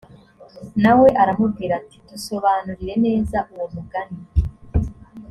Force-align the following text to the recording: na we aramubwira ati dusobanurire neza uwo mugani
na 0.83 0.93
we 0.99 1.07
aramubwira 1.21 1.73
ati 1.81 1.97
dusobanurire 2.09 2.93
neza 3.05 3.37
uwo 3.53 3.65
mugani 3.73 4.19